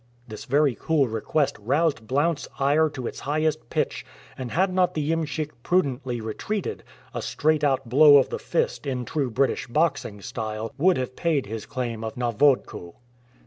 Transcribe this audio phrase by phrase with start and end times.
[0.27, 4.03] This very cool request roused Blount's ire to its highest pitch,
[4.35, 9.05] and had not the iemschik prudently retreated, a straight out blow of the fist, in
[9.05, 12.95] true British boxing style, would have paid his claim of "na vodkou."